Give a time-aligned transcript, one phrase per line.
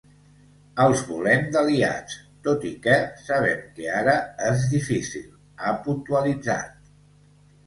[0.83, 2.15] Els volem d’aliats
[2.47, 2.95] tot i que
[3.27, 4.17] sabem que ara
[4.49, 5.29] és difícil,
[5.69, 6.91] ha puntualitzat.